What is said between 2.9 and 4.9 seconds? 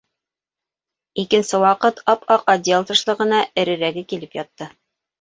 тышлығына эрерәге килеп ятты.